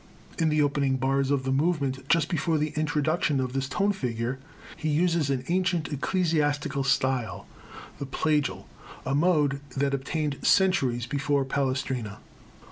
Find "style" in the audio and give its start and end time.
6.83-7.45